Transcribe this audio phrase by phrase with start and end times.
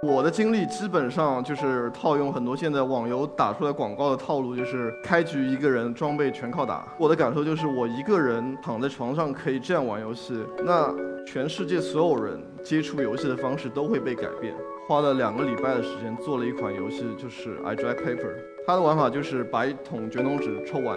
[0.00, 6.86] 我的经历基本上就是套用很多现在网游打出来广告的套路，就是开局一个人装备全靠打。
[6.96, 10.94] 我的感受就是我一个人躺在床上可以这样玩游戏，那
[11.26, 14.54] 全世界所有人接触游戏的方式都会被改变。
[14.86, 18.34] 花了两个礼拜的时间做了一款游戏，就是 I Drag Paper。
[18.68, 20.96] 它的玩法就是把一桶卷筒纸抽完。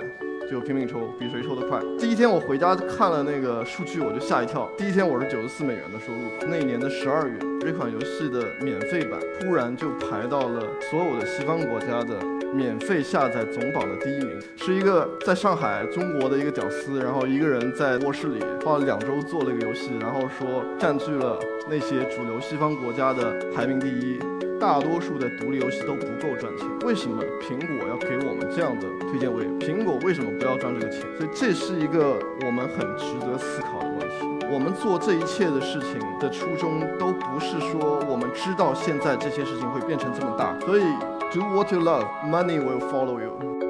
[0.52, 1.80] 就拼命抽，比谁抽得快。
[1.98, 4.70] 第一天我回家看了那个数据，我就吓一跳。
[4.78, 6.20] 第一天我是九十四美元的收入。
[6.50, 10.62] 那一年的十二月，这款游戏的免费版突然就排到了
[10.92, 12.22] 所有的西方国家的
[12.54, 14.38] 免费下载总榜的第一名。
[14.58, 21.40] 是一个在上海中国的一个屌丝，然后一个人在卧室里花了两周做了一个游戏，然后说占据了
[21.70, 24.20] 那些主流西方国家的排名第一。
[24.62, 29.44] 大多数的独立游戏都不够赚钱，为什么苹果要给我们这样的推荐位？
[29.58, 31.02] 苹果为什么不要赚这个钱？
[31.18, 34.46] 所以这是一个我们很值得思考的问题。
[34.54, 40.56] 我们做这一切的事情的初衷，都不是说我们知道现在这些事情会变成这么大。
[40.60, 40.84] 所以
[41.34, 43.61] ，do what you love, money will follow you。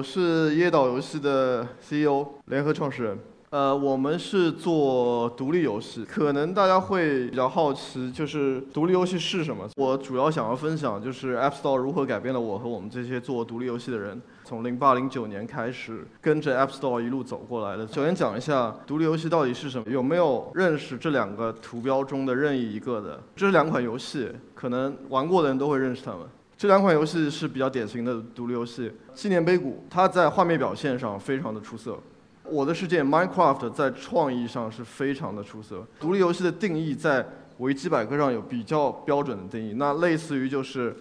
[0.00, 3.18] 我是椰岛游戏的 CEO，联合创始人。
[3.50, 9.68] 呃，我们是做独立游戏，可能大家会比较好奇，就是独立游戏是什么？
[9.76, 14.18] 我主要想要分享，就是 App Store 如何改变了我和我们这些做独立游戏的人。
[14.42, 17.86] 从零八零九年开始，跟着 App Store 一路走过来的。
[17.86, 19.84] 首先讲一下独立游戏到底是什么？
[19.90, 23.20] 有没有认识这两个图标中的任意一个的？
[23.36, 26.20] 这两款游戏，可能玩过的人都会认识他们。
[26.60, 31.92] 这两款游戏是比较典型的独立游戏，《纪念碑谷》它在画面表现上非常的出色，
[32.44, 35.82] 《我的世界》Minecraft 在创意上是非常的出色。
[35.98, 37.26] 独立游戏的定义在
[37.60, 40.94] 维基百科上有比较标准的定义，那类似于就是，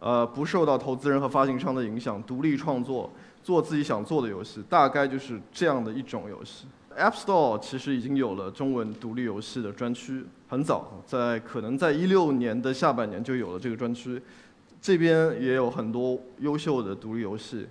[0.00, 3.08] 呃，不受到投资人和发行商的影响，独立创作，
[3.44, 6.66] 做自己想做的游戏，大概就是这样的一种游戏。
[6.98, 14.20] App Store 其实已经有了中文独立游戏的专区，很早，在可能在一六年的下半年就有了这个专区。
[14.80, 17.66] 这边也有很多优秀的独立游戏。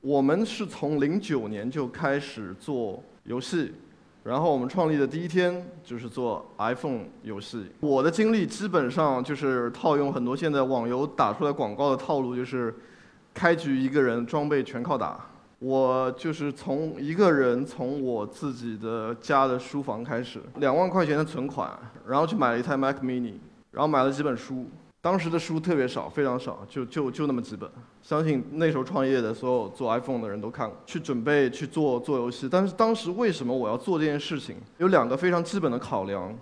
[0.00, 3.72] 我们是从零九年就开始做游戏，
[4.22, 7.66] 然后我们创立的第一天就是做 iPhone 游戏。
[7.80, 12.72] 我的经历基本上就是套用很多现在网游打出来广告的套路，就是
[13.34, 15.26] 开局一个人装备全靠打。
[15.58, 21.76] 我就是从一个人从我自己的家的书房开始，两万块钱的存款，
[22.06, 23.32] 然后去买了一台 Mac Mini，
[23.72, 24.66] 然后买了几本书。
[25.06, 27.70] 当时的书特别少，非常少，就就就那么几本。
[28.02, 30.76] 相信那时候创业的所有做 iPhone 的人都看过。
[30.84, 34.56] 去准备去做做游戏，但是当时为什么我要做这件事情？
[34.78, 36.36] 有两个非常基本的考量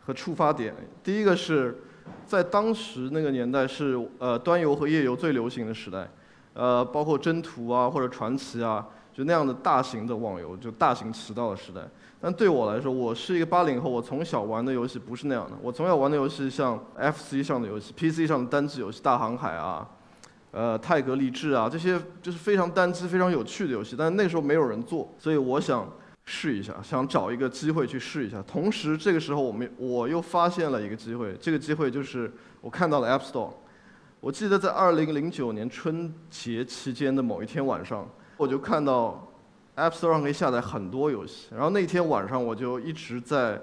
[0.00, 0.74] 和触发点。
[1.04, 1.84] 第一个是
[2.26, 6.10] 在当时那个年代是呃端游和页游最流行的时代，
[6.54, 8.84] 呃包括征途啊或者传奇啊，
[9.14, 11.82] 就那样的大型的网游，就大型渠道的时代。
[12.22, 15.56] 但对我来说，我是一个八零后，我从小玩的游戏不是那样的。
[15.62, 19.88] 我从小玩的游戏像 FC 上的游戏、PC 上的单机游戏，《大航海》啊，
[20.50, 23.96] 呃，《泰格励志》啊，这些就是非常单机、非常有趣的游戏。
[23.98, 25.90] 但那时候没有人做，所以我想
[26.26, 28.42] 试一下，想找一个机会去试一下。
[28.42, 33.52] 同时，这个时候我们我又发现了一个机会，这个机会就是我看到了 App Store。
[34.20, 38.06] 我记得在二零零九年春节期间的某一天晚上，
[38.36, 39.26] 我就看到。
[39.80, 43.58] App Store 上可以下载很多游戏，然后那天晚上我就一直在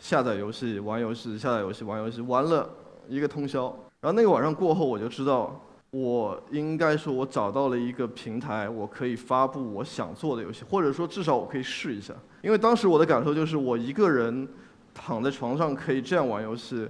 [0.00, 2.68] 下载游戏、玩游戏、下载游戏、玩游戏，玩了
[3.08, 3.66] 一个通宵。
[4.00, 12.12] 然后那个晚上过后，我就知道，我应该说，我找到了一个平台，我可以发布我想做的游戏，或者说至少我可以试一下。
[12.42, 14.48] 因为当时我的感受就是，我一个人
[14.92, 16.88] 躺在床上可以这样玩游戏，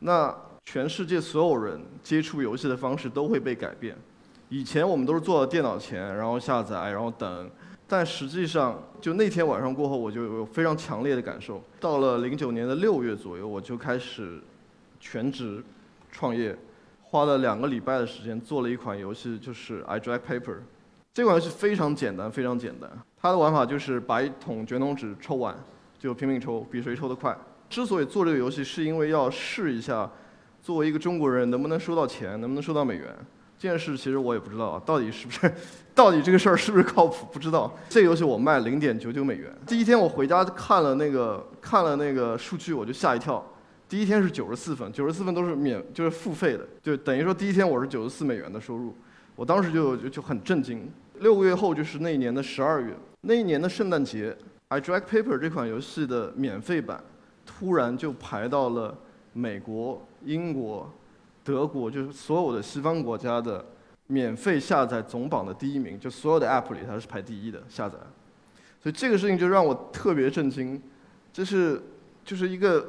[0.00, 0.32] 那
[0.66, 3.96] 全世界所有人接触游戏的方式都会被改变。
[4.50, 7.50] 以前我们都是坐在电脑前，然后下载，然后等。
[7.86, 11.62] 但实际上，就那天晚上过后，我就有非常强烈的感受。
[11.78, 14.40] 到了零九年的六月左右，我就开始
[14.98, 15.62] 全职
[16.10, 16.56] 创业，
[17.02, 20.56] 花了两个礼拜的时间做了一款游戏，就是 I Drag Paper。
[21.12, 22.90] 这款游戏非常简单，非常简单。
[23.20, 25.54] 它的玩法就是把一桶卷筒纸抽完，
[25.98, 27.36] 就拼命抽，比谁抽得快。
[27.68, 30.10] 之所以做这个游戏，是因为要试一下，
[30.62, 33.14] 作为一个中国人能不能收到钱，能不能收到美元。
[33.64, 35.50] 这件事其实我也不知道啊，到底是不是，
[35.94, 37.26] 到底这个事儿是不是靠谱？
[37.32, 37.74] 不知道。
[37.88, 39.50] 这个游戏我卖零点九九美元。
[39.66, 43.42] 第一天我回家看了那个看了那个数据，我就吓一跳。
[43.88, 48.94] 第一天是九十四分，九十四分都是免，就是付费的，就等于说第一天我是九十四美元的收入，
[49.34, 50.86] 我当时就就就很震惊。
[51.20, 54.30] 六个月后就是那一年的十二月，那一年的圣诞节，
[54.68, 57.02] 《I Drag Paper》这款游戏的免费版
[57.46, 58.94] 突然就排到了
[59.32, 60.92] 美国、英国、
[61.44, 63.64] 德国，就是所有的西方国家的
[64.08, 67.98] 免费下载总榜的第一名，就所有的 App 里它是排第一的下载。
[68.82, 70.82] 所以这个事情就让我特别震惊，
[71.32, 71.80] 这是
[72.24, 72.84] 就是一个。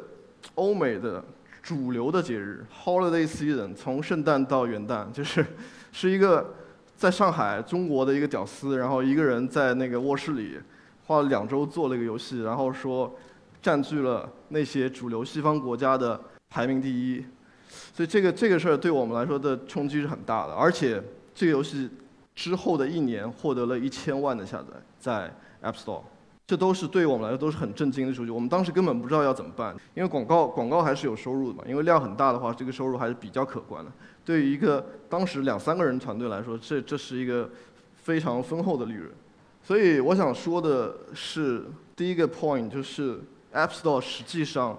[0.54, 1.26] 欧美的
[1.64, 5.44] 主流的节日，Holiday Season，从圣诞到元旦，就是
[5.92, 6.54] 是一个
[6.96, 10.60] 在上海中国的一个屌丝，然后一个人在那个卧室里
[11.08, 13.12] 花了两周做了一个游戏，然后说
[13.60, 17.26] 占据了那些主流西方国家的排名第一，
[17.96, 21.02] 所以这个这个事儿对我们来说的冲击是很大的，而且
[21.34, 21.90] 这个游戏
[22.36, 24.68] 之后的一年获得了一千万的下载
[25.00, 25.34] 在
[25.64, 26.02] App Store。
[26.46, 28.32] 这都是对我们来说都是很震惊的数据。
[28.32, 31.64] 我们当时根本不知道要怎么办，因为广告广告还是有收入的嘛。
[31.66, 33.90] 因为量很大的话，这个收入还是比较可观的。
[34.26, 37.50] 对于一个当时两三个人团队来说，这这是一个
[37.96, 39.10] 非常丰厚的利润。
[39.64, 41.64] 所以我想说的是，
[41.96, 43.22] 第一个 point 就是
[43.54, 44.78] App Store 实际上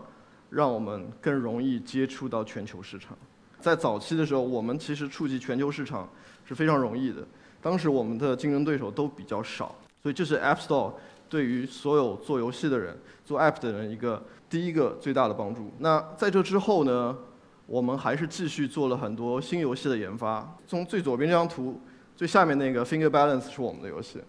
[0.50, 3.16] 让我们更容易接触到全球市场。
[3.60, 6.08] 在早期的时候，我们其实触及全球市场
[6.44, 7.26] 是非常容易的。
[7.60, 10.92] 当时我们的竞争对手都比较少，所以这是 App Store。
[11.28, 15.72] 对于所有做游戏的人、做 App 的人，一个第一个最大的帮助。
[15.78, 17.18] 那在这之后呢，
[17.66, 20.56] 我们还是继续做了很多新游戏的研发。
[20.68, 21.80] 从最左边这张图，
[22.14, 24.20] 最下面那个 Finger Balance 是我们的游戏，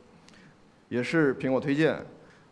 [0.89, 2.03] 也是苹果推荐。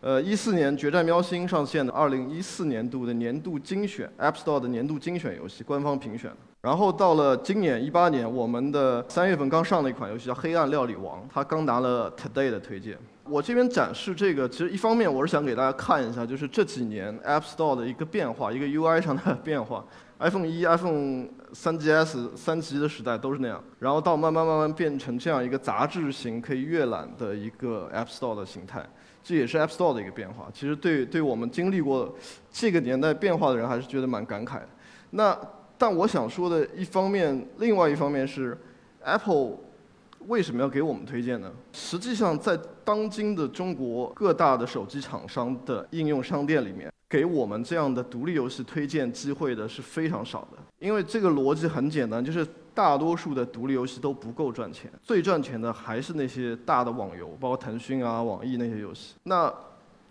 [0.05, 6.31] 呃，一四年《决战喵星》上线的，二零一四年度的年度精选 App Store 的年度精选游戏，官方评选。
[6.61, 12.95] 然后到了今年一八年，我们的三月份刚上的一款游戏叫《黑暗料理王》，它刚拿了 Today 的推荐。
[13.27, 19.83] 我这边展示这个，其实一方面我是想给大家看一下，就是这几年 App Store 的一个变化，一个 UI 上的变化。
[20.19, 21.25] iPhone 一、iPhone
[21.55, 28.85] 三 GS、三 G 的时代都是那样，然后到慢慢慢慢变成这样一个杂志型可以阅览的一个 App Store 的形态，
[29.23, 30.49] 这也是 App Store 的一个变化。
[30.53, 32.13] 其实对对我们经历过
[32.51, 34.69] 这个年代变化的人，还是觉得蛮感慨的。
[35.11, 35.35] 那
[35.77, 38.57] 但我想说的一方面，另外一方面是
[38.99, 39.59] Apple。
[40.27, 41.51] 为什么要给我们推荐呢？
[41.71, 50.57] 实际上，在当今的中国各大的手机厂商的应用商店里面，给我们这样的独立游戏推荐机会的是非常少的。
[50.79, 59.15] 因为这个逻辑很简单，就是大多数的独立游戏都不够赚钱，最赚钱的还是那些大的网游，包括腾讯啊、网易那些游戏。
[59.23, 59.53] 那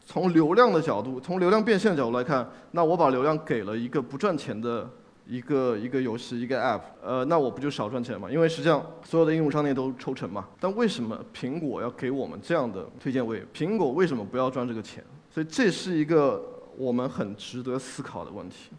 [0.04, 4.88] 从流量的角度，从流量变现的角度来看，那我把流量给了一个不赚钱的。
[5.26, 8.30] 一个一个游戏一个 App，呃，那我不就少赚钱吗？
[8.30, 10.46] 因为实际上所有的应用商店都抽成嘛。
[10.60, 13.42] 但为什么苹果要给我们这样的推荐位？
[13.54, 15.02] 苹果为什么不要赚这个钱？
[15.30, 16.44] 所以这是一个
[16.76, 18.70] 我们很值得思考的问题。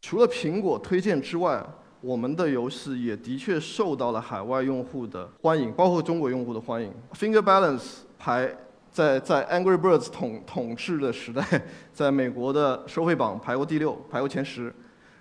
[0.00, 1.64] 除了苹果推荐之外，
[2.00, 6.92] 我们的游戏也的确受到了海外用户的欢迎，包括中国用户的欢迎。
[7.14, 8.52] Finger Balance 排
[8.90, 11.44] 在在 Angry Birds 统统治的时代，
[11.92, 14.74] 在美国的收费榜排过第六，排过前十。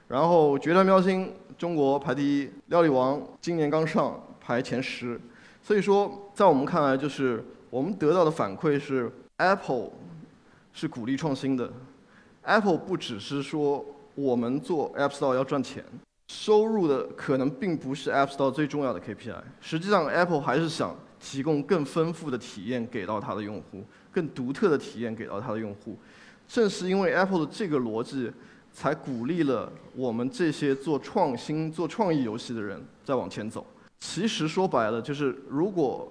[0.08, 5.22] 然后《决战喵星》中国排第一，《料理王》今年刚上排前十，
[5.62, 9.92] 所以说在我们看来，就是我们得到的反馈是，Apple
[10.74, 11.72] 是鼓励创新的
[12.44, 13.86] ，Apple 不只是说
[14.16, 15.84] 我们做 App Store 要赚钱，
[16.28, 25.98] 收入的可能并不是 App Store 最重要的 KPI，实际上 Apple 还是想提供更丰富的体验给到它的用户，更独特的体验给到它的用户，
[26.48, 28.32] 正是因为 Apple 的这个逻辑。
[28.74, 33.68] 才鼓励了我们这些做创新、做创意游戏的人再往前走。
[34.00, 36.10] 其实说白了，就是如果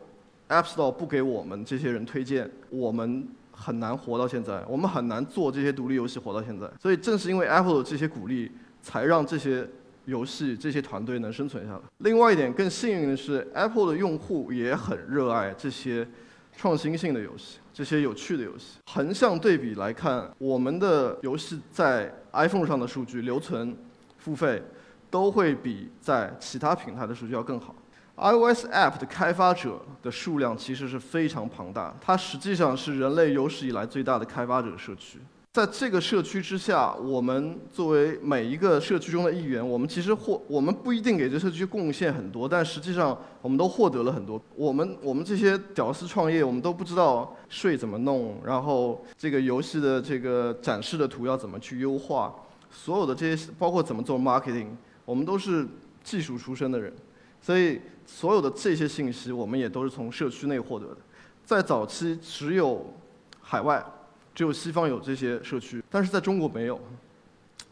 [0.51, 3.27] App Store 不给我们这些人推荐，我们
[3.61, 6.67] 很难活到现在，我们很难做这些独立游戏活到现在。
[6.81, 8.51] 所以正是因为 Apple 的这些鼓励，
[8.81, 9.69] 才让这些
[10.07, 11.81] 游戏、这些团队能生存下来。
[11.99, 16.09] 另外一点更幸运的是，Apple 的用户也很热爱这些
[16.57, 17.59] 创新性的游戏。
[17.73, 23.77] 这些有趣的游戏，横向对比来看，我们的游戏在 iPhone 上的数据留存、
[24.19, 24.63] 付费，
[25.09, 27.75] 都会比在其他平台的数据要更好。
[28.21, 35.19] iOS App 的开发者的数量其实是非常庞大，它实际上是人类有史以来最大的开发者社区。
[35.53, 44.41] 在这个社区之下，我们作为每一个社区中的一员，我们其实获我们不一定给这社区贡献很多，但实际上我们都获得了很多。
[44.55, 52.33] 我们我们这些屌丝创业，我们都不知道税怎么弄，然后这个游戏的这个展示的图要怎么去优化，
[52.71, 54.69] 所有的这些包括怎么做 marketing，
[55.05, 55.67] 我们都是
[56.05, 56.93] 技术出身的人，
[57.41, 60.99] 所以所有的这些信息，我们也都是从社区内获得的。
[61.45, 62.95] 在早期，只有
[63.41, 63.85] 海外。
[64.33, 66.81] 只有西方有这些社区，但是在中国没有。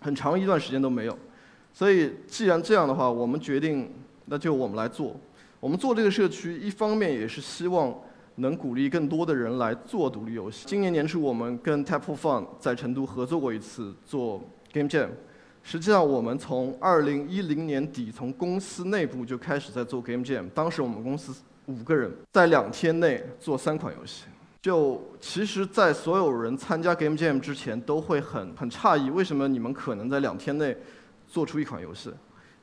[0.01, 1.17] 很长一段时间都没有。
[1.73, 3.91] 所以既然这样的话，我们决定
[4.27, 5.17] 那就我们来做。
[5.61, 7.95] 我们做这个社区，一方面也是希望
[8.35, 10.67] 能鼓励更多的人来做独立游戏。
[10.67, 15.09] 今年年初，我们跟 Tap for Fun 在成都合作过一次做 Game Jam。
[15.71, 20.49] 实际上，我们从二零一零年底从公司内部就开始在做 Game Jam。
[20.55, 21.31] 当时我们公司
[21.67, 24.25] 五个人，在两天内做三款游戏。
[24.63, 30.75] 就其实，在所有人参加 Game Jam 之前，都会很很诧异，为什么你们可能在两天内
[31.27, 32.11] 做出一款游戏？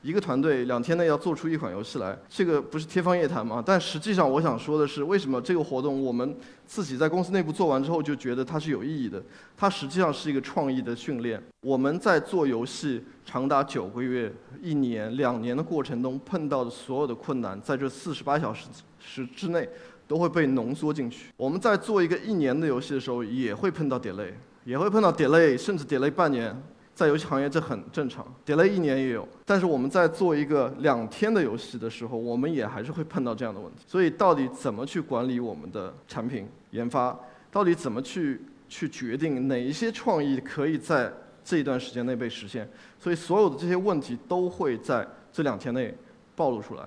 [0.06, 3.60] 一个团队两天内要做出一款游戏来，这个不是天方夜谭吗？
[3.66, 9.20] 但实际上，我想说的是，为什么这个活动我们自己在公司内部做完之后就觉得它是有意义的？
[9.56, 11.42] 它实际上是一个创意的训练。
[11.60, 14.32] 我们在做游戏长达九个月、
[14.62, 18.68] 一年、两年的过程中碰到的所有的困难，在这四十八小时
[19.00, 19.68] 时之内
[20.06, 21.32] 都会被浓缩进去。
[21.36, 24.30] 我们在做一个一年的游戏的时候，也会碰到 delay，
[24.64, 26.56] 也会碰到 delay，甚至 delay 半年。
[26.96, 29.28] 在游戏行业这很正常叠了一年也有。
[29.44, 33.82] 但是我们在做一个两天的游戏的时候，我们也还是会碰到这样的问题。
[33.86, 37.14] 所以到底怎么去管理我们的产品研发？
[37.52, 41.12] 到底怎么去去决定哪一些创意可以在
[41.44, 42.66] 这一段时间内被实现？
[42.98, 45.94] 所以所有的这些问题都会在这两天内
[46.34, 46.82] 暴露出来。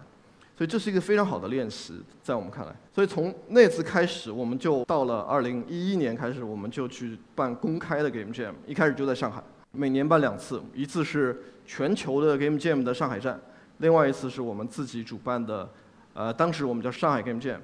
[0.57, 2.75] 所以这是一个非常好的练习，在我们看来。
[2.93, 9.41] 所以从那次开始，我们就到了2011年开始，我们就去办公开的 Game Jam，一开始就在上海。
[9.71, 13.39] 每年办两次，一次是全球的 Game Jam 的上海站，
[13.77, 15.69] 另外一次是我们自己主办的，
[16.13, 17.59] 呃，当时我们叫上海 Game Jam。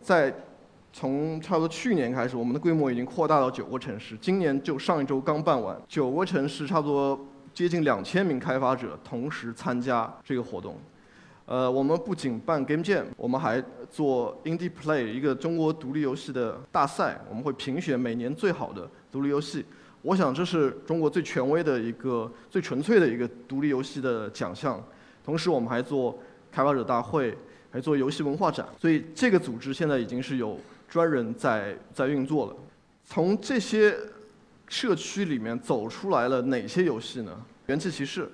[0.00, 0.32] 在
[0.92, 4.16] 从差不多去年开始，我们的规模已经扩大到九个城市。
[4.18, 7.18] 今年就上一周刚办完，九个城市差不多
[7.52, 10.76] 接近两千名开发者同时参加这个活动。
[11.44, 19.66] 呃，我们不仅办 Game Jam，我们还做 Indie Play 一个中国独立游戏的大赛，我们会评选每年最好的独立游戏。
[20.02, 24.82] 我想这是中国最权威的一个、最纯粹的一个独立游戏的奖项。
[25.24, 26.18] 同时，我们还做
[26.50, 27.36] 开发者大会，
[27.70, 28.66] 还做游戏文化展。
[28.80, 32.56] 所以，这个组织现在已经是有专人在在运作了。
[33.04, 33.94] 从这些
[34.68, 37.44] 社区里面走出来了哪些游戏呢？
[37.66, 38.30] 元气骑士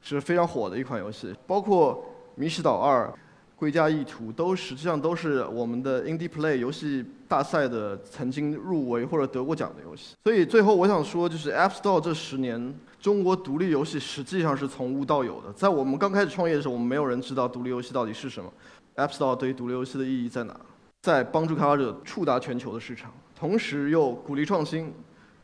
[0.00, 3.12] 是非常火的一款游戏，包括迷失岛二。
[3.56, 10.14] 归家意图都实际上都是我们的 Indie Play 游戏大赛的曾经入围或者得过奖的游戏。
[10.24, 15.50] 所以最后我想说，就是 App Store 这十年，中国独立游戏实际上是从无到有的。
[15.54, 18.52] 在我们刚开始创业的时候，我们没有人知道独立游戏到底是什么。
[18.96, 20.54] App Store 对于独立游戏的意义在哪？
[21.00, 24.92] 在帮助开发者触达全球的市场，同时又鼓励创新，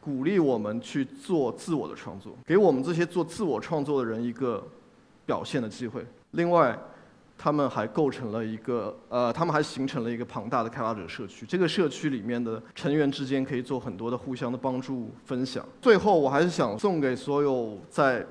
[0.02, 4.62] 鼓励我们去做自我的创作，给我们这些做自我创作的人一个
[5.24, 6.04] 表现的机会。
[6.32, 6.78] 另外。
[7.42, 11.44] 他们还构成了一个，呃，他们还形成了一个庞大的开发者社区。
[11.44, 15.66] 这个社区里面的成员之间可以做很多的互相的帮助分享。
[15.80, 18.24] 最后，我还是想送给所有在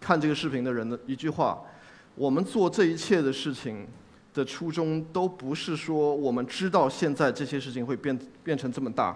[0.00, 1.60] 看这个视频的人的一句话：
[2.14, 3.86] 我们做这一切的事情
[4.32, 9.14] 的初衷，都不是说我们知道现在这些事情会变变成这么大，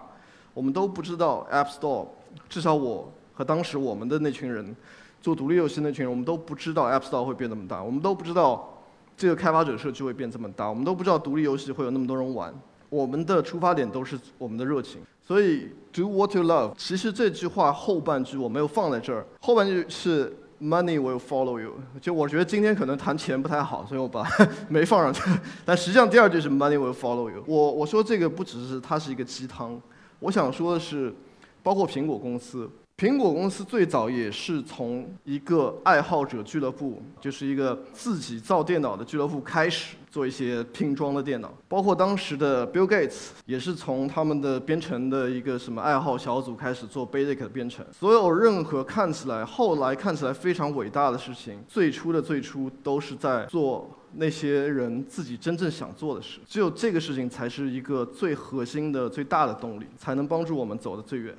[0.53, 2.07] 我们都不知道 App Store，
[2.51, 4.77] 至少我和当时我们的那群人
[5.23, 8.69] 做独立游戏那群人，我们都不知道 App Store 会变那么大，我们都不知道。
[9.17, 12.53] 这个开发者社区会变这么大，我们都不知道独立游戏会有那么多人玩。
[12.89, 16.75] 我们的出发点都是我们的热情，所以 do what you love。
[16.77, 21.73] 其实这句话后半句我没有放在这儿，后半句是 money will follow you。
[22.03, 24.27] 就我觉得今天可能谈钱不太好，所以我把
[24.69, 25.23] 没放上去。
[25.65, 27.43] 但实际上第二句是 money will follow you。
[27.47, 29.81] 我我说这个不只是它是一个鸡汤，
[30.19, 31.15] 我想说的是，
[31.63, 32.71] 包括苹果公司。
[32.97, 41.53] 苹果公司最早也是从一个爱好者俱乐部，就是一个自己造电脑的俱乐部开始做一些拼装的电脑。
[41.69, 47.85] 包括当时的 Bill Gates 也是从他们的编程的一个什么爱好小组开始做 Basic 的编程。
[47.91, 56.39] 所有任何看起来后来看起来非常伟大的事情，最初的最初都是在做那些人自己真正想做的事。
[56.47, 61.35] 只有这个事情才是一个最核心的、最大的动力，才能帮助我们走得最远。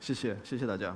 [0.00, 0.94] 谢谢，谢谢大家。